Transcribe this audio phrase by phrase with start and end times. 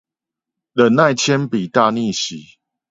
[0.03, 0.03] 忍
[0.95, 2.55] 耐鉛筆大逆襲